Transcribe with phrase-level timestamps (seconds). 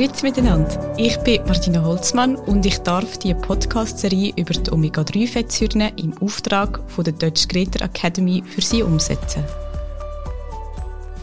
[0.00, 0.94] Grüezi miteinander.
[0.96, 7.04] Ich bin Martina Holzmann und ich darf die Podcast-Serie über die Omega-3-Fettsäuren im Auftrag von
[7.04, 9.44] der Deutsch Greta Academy für Sie umsetzen.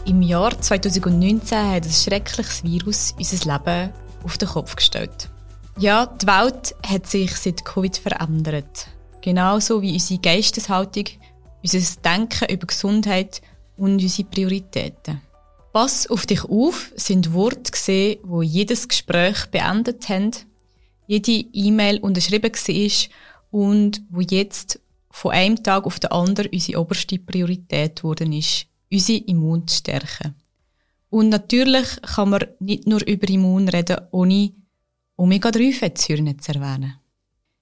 [0.04, 3.92] Im Jahr 2019 hat ein schreckliches Virus unser Leben
[4.22, 5.28] auf den Kopf gestellt.
[5.76, 8.86] Ja, die Welt hat sich seit Covid verändert.
[9.22, 11.06] Genauso wie unsere Geisteshaltung,
[11.64, 13.42] unser Denken über Gesundheit
[13.76, 15.20] und unsere Prioritäten.
[15.80, 20.32] Pass auf dich auf sind Worte gesehen, wo jedes Gespräch beendet haben,
[21.06, 23.08] jede E-Mail unterschrieben war
[23.52, 29.20] und wo jetzt von einem Tag auf den anderen unsere oberste Priorität geworden ist, unsere
[29.20, 30.34] Immunstärke.
[31.10, 34.50] Und natürlich kann man nicht nur über Immun reden, ohne
[35.16, 36.94] Omega-3-Fettsäuren zu erwähnen.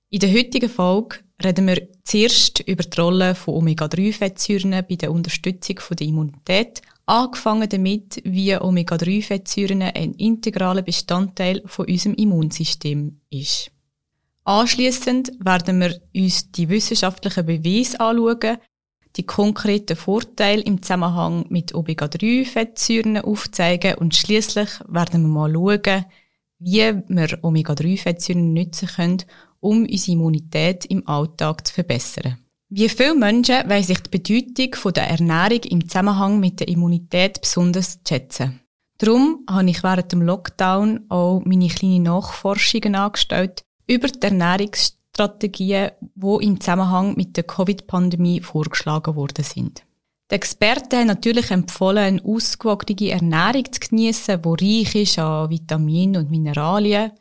[0.09, 5.77] In der heutigen Folge reden wir zuerst über die Rolle von Omega-3-Fettsäuren bei der Unterstützung
[5.91, 13.71] der Immunität, angefangen damit, wie Omega-3-Fettsäuren ein integraler Bestandteil von unserem Immunsystem ist.
[14.45, 18.59] Anschließend werden wir uns die wissenschaftlichen Beweise anschauen,
[19.17, 26.05] die konkreten Vorteile im Zusammenhang mit Omega-3-Fettsäuren aufzeigen und schließlich werden wir mal schauen,
[26.59, 29.25] wie wir Omega-3-Fettsäuren nutzen können,
[29.61, 32.39] um unsere Immunität im Alltag zu verbessern.
[32.69, 38.03] Wie viele Menschen weiss ich die Bedeutung der Ernährung im Zusammenhang mit der Immunität besonders
[38.03, 38.61] zu schätzen.
[38.99, 46.45] Darum habe ich während dem Lockdown auch meine kleinen Nachforschungen angestellt über die Ernährungsstrategien, die
[46.45, 49.85] im Zusammenhang mit der Covid-Pandemie vorgeschlagen worden sind.
[50.29, 56.17] Die Experten haben natürlich empfohlen, eine ausgewogene Ernährung zu genießen, die reich ist an Vitaminen
[56.17, 57.13] und Mineralien,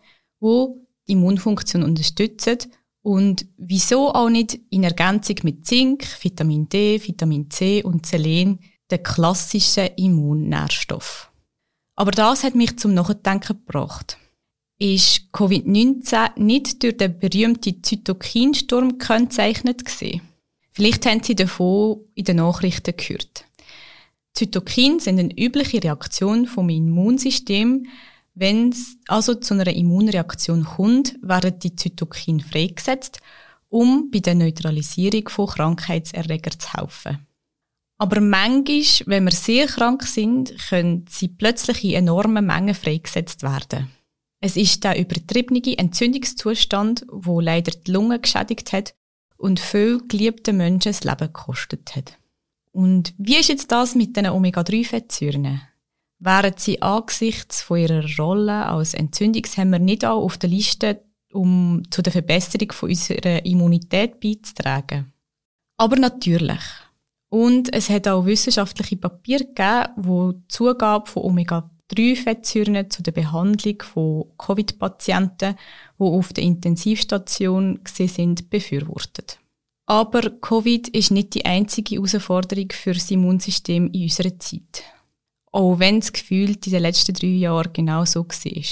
[0.42, 0.68] die
[1.08, 2.58] die Immunfunktion unterstützen
[3.06, 8.98] und wieso auch nicht in Ergänzung mit Zink, Vitamin D, Vitamin C und Selen, der
[8.98, 11.32] klassischen Immunnährstoff.
[11.96, 14.18] Aber das hat mich zum Nachdenken gebracht.
[14.80, 20.22] Ist Covid-19 nicht durch den berühmten Zytokinsturm gekennzeichnet gewesen?
[20.72, 23.46] Vielleicht haben Sie davon in den Nachrichten gehört.
[24.34, 27.86] Zytokine sind eine übliche Reaktion vom Immunsystem.
[28.36, 33.20] Wenn es also zu einer Immunreaktion kommt, werden die Zytokine freigesetzt,
[33.70, 37.26] um bei der Neutralisierung von Krankheitserregern zu helfen.
[37.98, 43.90] Aber manchmal, wenn wir sehr krank sind, können sie plötzlich in enormen Mengen freigesetzt werden.
[44.42, 48.96] Es ist der übertriebene Entzündungszustand, wo leider die Lunge geschädigt hat
[49.38, 52.18] und viel geliebte Menschen das Leben gekostet hat.
[52.74, 55.62] Und wie ist jetzt das mit den Omega-3-Fettsäuren?
[56.26, 62.02] Wären sie angesichts von ihrer Rolle als Entzündungshemmer nicht auch auf der Liste, um zu
[62.02, 65.14] der Verbesserung von unserer Immunität beizutragen?
[65.78, 66.64] Aber natürlich.
[67.30, 73.84] Und es hat auch wissenschaftliche Papiere gegeben, wo die Zugabe von Omega-3-Fettsäuren zu der Behandlung
[73.84, 75.54] von Covid-Patienten,
[76.00, 79.38] die auf der Intensivstation sind, befürwortet.
[79.86, 84.95] Aber Covid ist nicht die einzige Herausforderung für das Immunsystem in unserer Zeit.
[85.56, 88.64] Auch wenn es gefühlt in den letzten drei Jahren genau so war.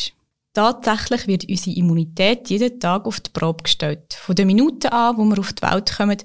[0.52, 4.14] Tatsächlich wird unsere Immunität jeden Tag auf die Probe gestellt.
[4.16, 6.18] Von der Minute an, wo wir auf die Welt kommen,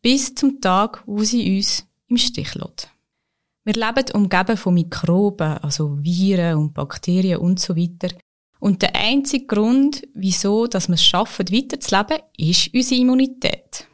[0.00, 2.88] bis zum Tag, wo sie uns im Stich lässt.
[3.64, 8.14] Wir leben umgeben von Mikroben, also Viren und Bakterien und so weiter.
[8.60, 13.88] Und der einzige Grund, wieso dass wir es schaffen, weiterzuleben, ist unsere Immunität.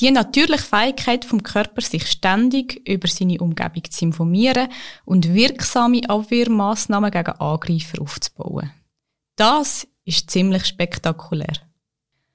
[0.00, 4.68] Die natürliche Fähigkeit vom Körper, sich ständig über seine Umgebung zu informieren
[5.04, 8.70] und wirksame Abwehrmaßnahmen gegen Angreifer aufzubauen.
[9.36, 11.52] Das ist ziemlich spektakulär.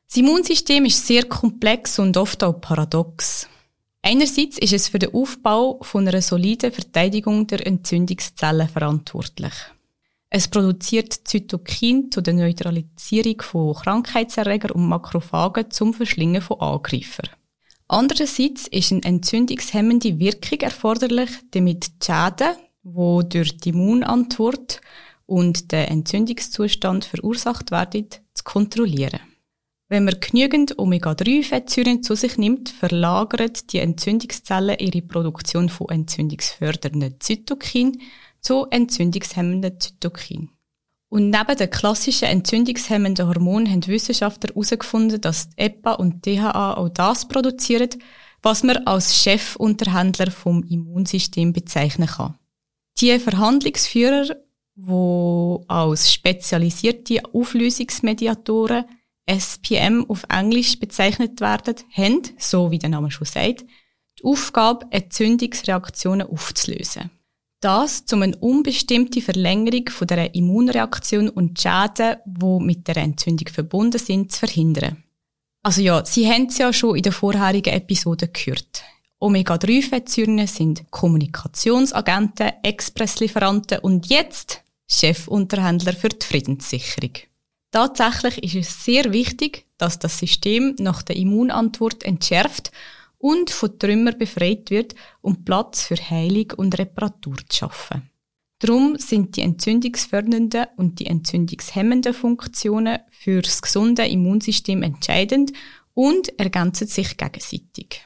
[0.08, 3.48] Das Immunsystem ist sehr komplex und oft auch paradox.
[4.04, 9.54] Einerseits ist es für den Aufbau von einer soliden Verteidigung der Entzündungszellen verantwortlich.
[10.30, 17.30] Es produziert Zytokin zu der Neutralisierung von Krankheitserregern und Makrophagen zum Verschlingen von Angreifern.
[17.88, 24.82] Andererseits ist eine entzündungshemmende Wirkung erforderlich, damit die Schäden, die durch die Immunantwort
[25.28, 29.20] und den Entzündungszustand verursacht werden, zu kontrollieren.
[29.88, 38.02] Wenn man genügend Omega-3-Fettsäuren zu sich nimmt, verlagern die Entzündungszellen ihre Produktion von entzündungsfördernden Zytokin
[38.42, 40.50] zu entzündungshemmenden Zytokin.
[41.16, 46.90] Und neben den klassischen entzündungshemmenden Hormonen haben Wissenschaftler herausgefunden, dass die EPA und DHA auch
[46.90, 47.88] das produzieren,
[48.42, 52.38] was man als Chefunterhändler vom Immunsystem bezeichnen kann.
[53.00, 54.36] Die Verhandlungsführer,
[54.76, 58.84] die als spezialisierte Auflösungsmediatoren
[59.26, 63.64] SPM auf Englisch bezeichnet werden, haben, so wie der Name schon sagt,
[64.20, 67.10] die Aufgabe, Entzündungsreaktionen aufzulösen.
[67.66, 74.32] Das um eine unbestimmte Verlängerung der Immunreaktion und Schäden, die mit der Entzündung verbunden sind,
[74.32, 75.04] zu verhindern.
[75.64, 78.84] Also ja, Sie haben es ja schon in der vorherigen Episode gehört.
[79.18, 87.14] Omega-3-Fettsäuren sind Kommunikationsagenten, Expresslieferanten und jetzt Chefunterhändler für die Friedenssicherung.
[87.72, 92.72] Tatsächlich ist es sehr wichtig, dass das System nach der Immunantwort entschärft
[93.26, 98.12] und von Trümmern befreit wird, um Platz für Heilung und Reparatur zu schaffen.
[98.60, 105.54] Darum sind die entzündungsfördernden und die entzündungshemmenden Funktionen für das gesunde Immunsystem entscheidend
[105.96, 108.06] und ergänzen sich gegenseitig.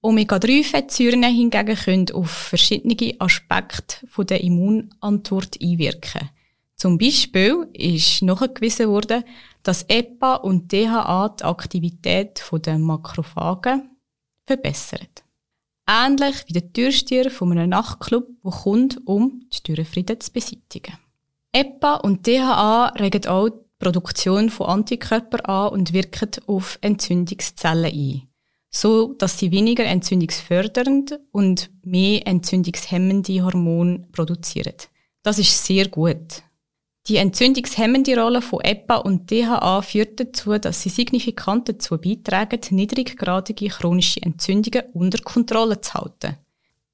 [0.00, 6.30] Omega-3-Fettsäuren hingegen können auf verschiedene Aspekte der Immunantwort einwirken.
[6.76, 9.24] Zum Beispiel ist nachgewiesen worden,
[9.64, 13.95] dass EPA und DHA die Aktivität der Makrophagen
[14.46, 15.08] verbessern.
[15.88, 20.98] Ähnlich wie der Türsteher von einem Nachtclub, der kommt, um die Störenfrieden zu beseitigen.
[21.52, 28.28] EPA und DHA regen auch die Produktion von Antikörpern an und wirken auf Entzündungszellen ein
[28.76, 34.74] so dass sie weniger entzündungsfördernd und mehr entzündungshemmende Hormone produzieren.
[35.22, 36.42] Das ist sehr gut.
[37.08, 43.68] Die entzündungshemmende Rolle von EPA und DHA führt dazu, dass sie signifikant dazu beitragen, niedriggradige
[43.68, 46.36] chronische Entzündungen unter Kontrolle zu halten.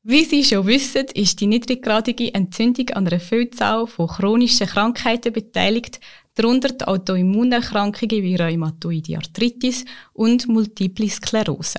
[0.02, 6.00] Wie Sie schon wissen, ist die niedriggradige Entzündung an einer Vielzahl von chronischen Krankheiten beteiligt,
[6.34, 11.78] darunter die Autoimmunerkrankungen wie Rheumatoide Arthritis und Multiple Sklerose.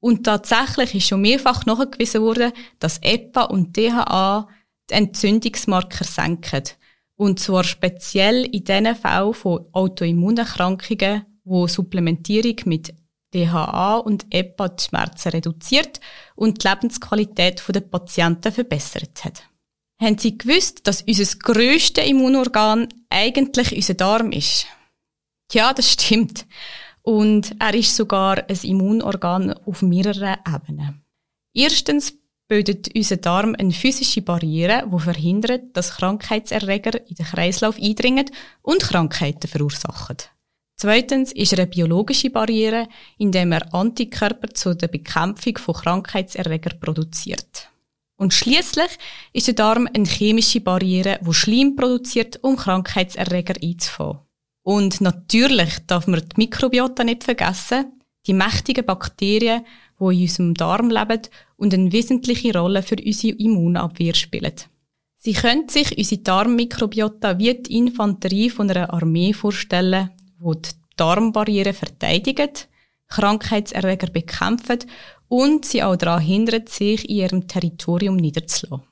[0.00, 4.48] Und tatsächlich ist schon mehrfach nachgewiesen worden, dass EPA und DHA
[4.90, 6.64] die Entzündungsmarker senken.
[7.22, 12.96] Und zwar speziell in den Fällen von Autoimmunerkrankungen, wo Supplementierung mit
[13.32, 16.00] DHA und EPA die Schmerzen reduziert
[16.34, 19.44] und die Lebensqualität der Patienten verbessert hat.
[20.00, 24.66] Haben Sie gewusst, dass unser grösstes Immunorgan eigentlich unser Darm ist?
[25.52, 26.44] Ja, das stimmt.
[27.02, 31.04] Und er ist sogar ein Immunorgan auf mehreren Ebenen.
[31.54, 32.14] Erstens
[32.48, 38.30] bildet unser Darm eine physische Barriere, die verhindert, dass Krankheitserreger in den Kreislauf eindringen
[38.62, 40.16] und Krankheiten verursachen.
[40.76, 47.68] Zweitens ist er eine biologische Barriere, indem er Antikörper zur Bekämpfung von Krankheitserregern produziert.
[48.16, 48.98] Und schließlich
[49.32, 54.20] ist der Darm eine chemische Barriere, wo Schleim produziert, um Krankheitserreger einzufangen.
[54.62, 59.64] Und natürlich darf man die Mikrobiota nicht vergessen, die mächtigen Bakterien,
[59.98, 61.22] die in unserem Darm leben
[61.62, 64.54] und eine wesentliche Rolle für unsere Immunabwehr spielen.
[65.16, 70.10] Sie können sich unsere Darmmikrobiota wie die Infanterie von einer Armee vorstellen,
[70.40, 72.68] wo die Darmbarriere verteidigt,
[73.06, 74.80] Krankheitserreger bekämpfen
[75.28, 78.84] und sie auch daran hindert, sich in ihrem Territorium niederzulassen.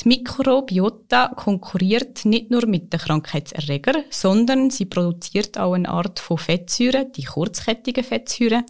[0.00, 6.38] Die Mikrobiota konkurriert nicht nur mit den Krankheitserregern, sondern sie produziert auch eine Art von
[6.38, 8.64] Fettsäuren, die kurzkettigen Fettsäuren,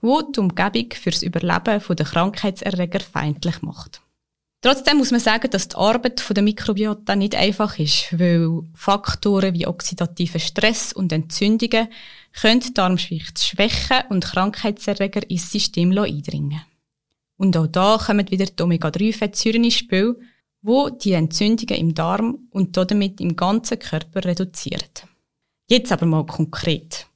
[0.00, 4.00] wo die Umgebung fürs Überleben der Krankheitserreger feindlich macht.
[4.60, 9.68] Trotzdem muss man sagen, dass die Arbeit der Mikrobiota nicht einfach ist, weil Faktoren wie
[9.68, 11.88] oxidativer Stress und Entzündungen
[12.40, 16.60] können die Darmschicht schwächen und Krankheitserreger ins System eindringen.
[17.36, 20.16] Und auch da kommen wieder die Omega-3-Fettsäuren ins Spiel,
[20.60, 25.04] wo die Entzündungen im Darm und damit im ganzen Körper reduziert.
[25.68, 27.06] Jetzt aber mal konkret.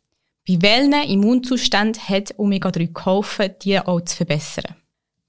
[0.48, 4.74] Bei welchen Immunzuständen hat Omega-3 geholfen, die auch zu verbessern?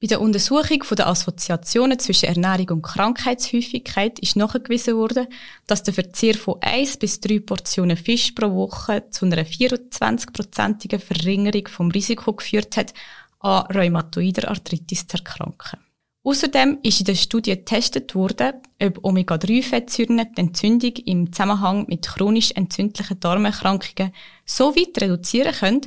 [0.02, 5.28] Bei der Untersuchung der Assoziationen zwischen Ernährung und Krankheitshäufigkeit ist nachgewiesen worden,
[5.68, 11.68] dass der Verzehr von 1 bis 3 Portionen Fisch pro Woche zu einer 24-prozentigen Verringerung
[11.68, 12.94] vom Risiko geführt hat,
[13.40, 15.80] an rheumatoider Arthritis zu erkranken.
[16.26, 22.52] Außerdem ist in der Studie getestet worden, ob Omega-3-Fettsäuren die Entzündung im Zusammenhang mit chronisch
[22.52, 24.14] entzündlichen Darmerkrankungen
[24.46, 25.82] so weit reduzieren können,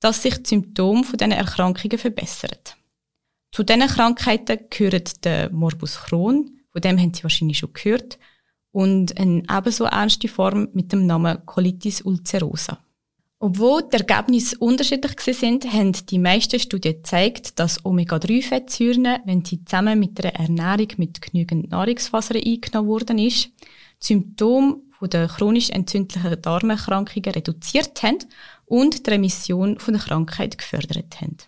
[0.00, 2.58] dass sich die Symptome dieser Erkrankungen verbessern.
[3.52, 8.18] Zu diesen Krankheiten gehört der Morbus Crohn, von dem haben Sie wahrscheinlich schon gehört,
[8.70, 12.81] und eine ebenso ernste Form mit dem Namen Colitis ulcerosa.
[13.44, 19.98] Obwohl die Ergebnisse unterschiedlich sind, haben die meisten Studien gezeigt, dass Omega-3-Fettsäuren, wenn sie zusammen
[19.98, 23.46] mit einer Ernährung mit genügend Nahrungsfasern eingenommen worden ist,
[24.00, 28.18] die Symptome der chronisch entzündlichen Darmerkrankungen reduziert haben
[28.64, 31.38] und die Remission der Krankheit gefördert haben.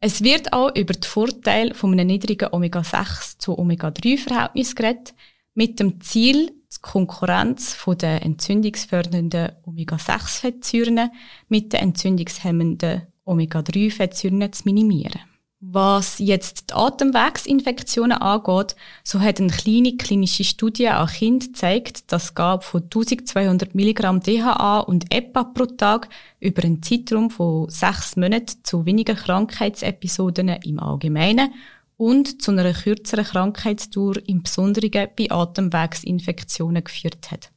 [0.00, 5.14] Es wird auch über die Vorteile von einem niedrigen Omega-6 zu Omega-3-Verhältnis geredet,
[5.54, 11.10] mit dem Ziel, die Konkurrenz den entzündungsfördernden Omega-6-Fettsäuren
[11.48, 15.20] mit den entzündungshemmenden Omega-3-Fettsäuren zu minimieren.
[15.60, 22.34] Was jetzt die Atemwegsinfektionen angeht, so hat eine kleine klinische Studie an Kindern gezeigt, dass
[22.34, 28.64] Gabe von 1200 Milligramm DHA und EPA pro Tag über einen Zeitraum von sechs Monaten
[28.64, 31.54] zu weniger Krankheitsepisoden im Allgemeinen
[31.96, 37.50] und zu einer kürzeren Krankheitsdauer im Besonderen bei Atemwegsinfektionen geführt hat.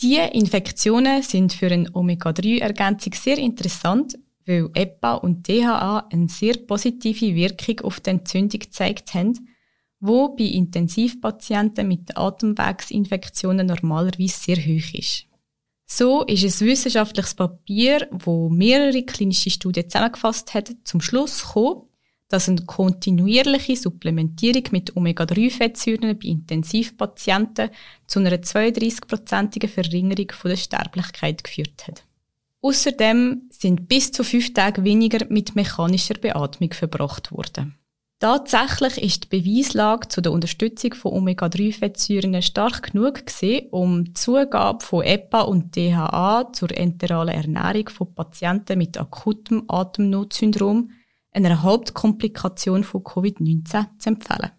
[0.00, 7.34] Diese Infektionen sind für eine Omega-3-Ergänzung sehr interessant, weil EPA und DHA eine sehr positive
[7.34, 9.48] Wirkung auf die Entzündung gezeigt haben,
[10.00, 15.26] wo bei Intensivpatienten mit Atemwegsinfektionen normalerweise sehr hoch ist.
[15.88, 21.88] So ist ein wissenschaftliches Papier, wo mehrere klinische Studien zusammengefasst hat, zum Schluss gekommen,
[22.28, 27.70] dass eine kontinuierliche Supplementierung mit Omega-3-Fettsäuren bei Intensivpatienten
[28.06, 32.04] zu einer 32-prozentigen Verringerung der Sterblichkeit geführt hat.
[32.62, 37.78] Außerdem sind bis zu fünf Tage weniger mit mechanischer Beatmung verbracht worden.
[38.18, 44.82] Tatsächlich ist die Beweislage zu der Unterstützung von Omega-3-Fettsäuren stark genug gewesen, um die Zugabe
[44.82, 50.90] von EPA und DHA zur enteralen Ernährung von Patienten mit akutem Atemnotsyndrom,
[51.44, 54.52] einer Hauptkomplikation von Covid-19, zu empfehlen.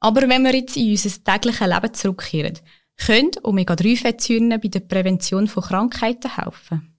[0.00, 2.58] Aber wenn wir jetzt in unser tägliches Leben zurückkehren,
[2.96, 6.92] können Omega-3-Fettsäuren bei der Prävention von Krankheiten helfen.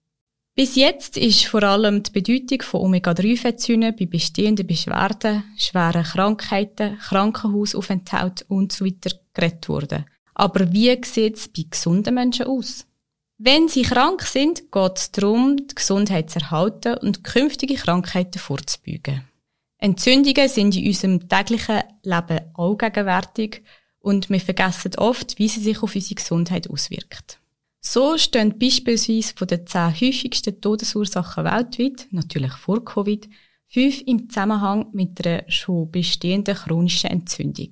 [0.56, 8.46] Bis jetzt ist vor allem die Bedeutung von Omega-3-Fettsäuren bei bestehenden Beschwerden, schweren Krankheiten, Krankenhausaufenthalt
[8.50, 8.94] usw.
[9.04, 10.06] So geredet worden.
[10.36, 12.86] Aber wie sieht es bei gesunden Menschen aus?
[13.38, 19.24] Wenn sie krank sind, geht es darum, die Gesundheit zu erhalten und künftige Krankheiten vorzubeugen.
[19.80, 23.64] Entzündungen sind in unserem täglichen Leben allgegenwärtig
[24.00, 27.40] und wir vergessen oft, wie sie sich auf unsere Gesundheit auswirkt.
[27.82, 33.28] So stehen beispielsweise von den zehn häufigsten Todesursachen weltweit, natürlich vor Covid,
[33.68, 37.72] fünf im Zusammenhang mit einer schon bestehenden chronischen Entzündung.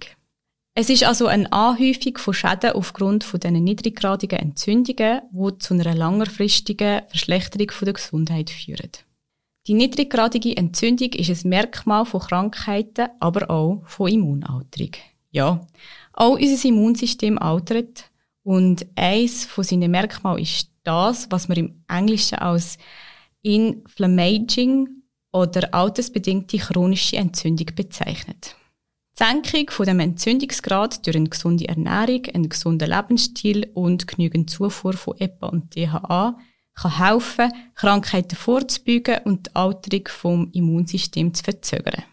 [0.73, 5.93] Es ist also eine Anhäufung von Schäden aufgrund von diesen niedriggradigen Entzündungen, die zu einer
[5.93, 8.91] langfristigen Verschlechterung der Gesundheit führen.
[9.67, 14.91] Die niedriggradige Entzündung ist ein Merkmal von Krankheiten, aber auch von Immunalterung.
[15.31, 15.67] Ja,
[16.13, 18.05] auch unser Immunsystem altert,
[18.43, 22.77] und eins von seinen Merkmalen ist das, was man im Englischen als
[23.43, 24.89] Inflammaging
[25.31, 28.55] oder altersbedingte chronische Entzündung bezeichnet.
[29.19, 34.93] Die Senkung von dem Entzündungsgrad durch eine gesunde Ernährung, einen gesunden Lebensstil und genügend Zufuhr
[34.93, 36.37] von EPA und DHA
[36.73, 42.03] kann helfen, Krankheiten vorzubeugen und die Alterung vom Immunsystem zu verzögern.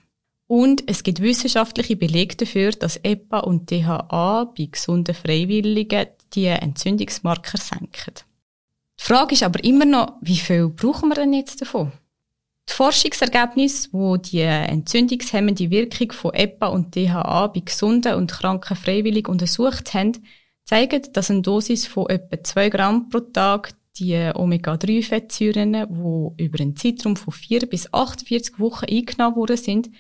[0.48, 7.58] Und es gibt wissenschaftliche Belege dafür, dass EPA und DHA bei gesunden Freiwilligen die Entzündungsmarker
[7.58, 8.14] senken.
[8.98, 11.92] Die Frage ist aber immer noch, wie viel brauchen wir denn jetzt davon?
[12.68, 19.30] Die Forschungsergebnisse, wo die entzündungshemmende Wirkung von EPA und DHA bei gesunden und kranken Freiwilligen
[19.30, 20.12] untersucht haben,
[20.64, 26.76] zeigen, dass eine Dosis von etwa 2 Gramm pro Tag die Omega-3-Fettsäuren, die über einen
[26.76, 29.90] Zeitraum von 4 bis 48 Wochen eingenommen worden sind,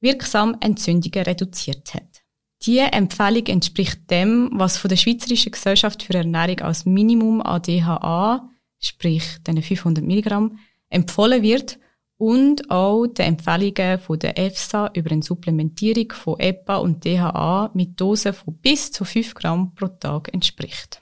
[0.00, 2.22] wirksam Entzündungen reduziert hat.
[2.62, 8.50] Diese Empfehlung entspricht dem, was von der Schweizerischen Gesellschaft für Ernährung als Minimum an DHA,
[8.80, 10.58] sprich den 500 Milligramm,
[10.90, 11.78] empfohlen wird
[12.18, 17.98] und auch den Empfehlungen von der EFSA über eine Supplementierung von EPA und DHA mit
[18.00, 21.00] Dosen von bis zu 5 Gramm pro Tag entspricht.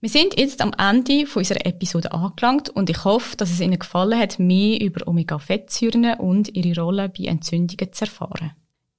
[0.00, 4.18] Wir sind jetzt am Ende unserer Episode angelangt und ich hoffe, dass es Ihnen gefallen
[4.18, 8.50] hat, mehr über Omega-Fettsäuren und ihre Rolle bei Entzündungen zu erfahren.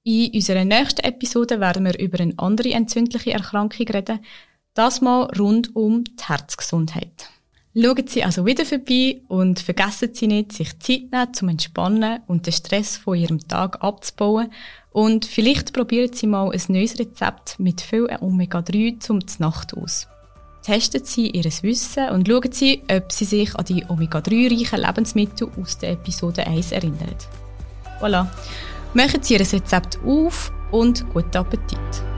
[0.02, 4.20] In unserer nächsten Episode werden wir über eine andere entzündliche Erkrankung reden,
[4.72, 7.28] das mal rund um die Herzgesundheit.
[7.76, 12.46] Schauen Sie also wieder vorbei und vergessen Sie nicht, sich Zeit nehmen zum Entspannen und
[12.46, 14.52] den Stress von Ihrem Tag abzubauen.
[14.92, 20.06] Und vielleicht probieren Sie mal ein neues Rezept mit viel Omega-3 zum Nacht aus.
[20.62, 25.76] Testen Sie Ihr Wissen und schauen Sie, ob Sie sich an die Omega-3-reichen Lebensmittel aus
[25.76, 27.16] der Episode 1 erinnern.
[28.00, 28.28] Voilà.
[28.94, 32.13] Machen Sie Ihr Rezept auf und guten Appetit!